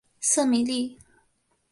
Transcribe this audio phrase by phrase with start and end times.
[0.19, 0.97] 瑟米利。